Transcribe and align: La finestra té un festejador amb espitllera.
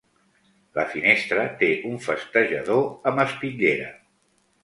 La 0.77 0.85
finestra 0.93 1.43
té 1.59 1.67
un 1.91 2.01
festejador 2.07 2.89
amb 3.11 3.23
espitllera. 3.27 3.93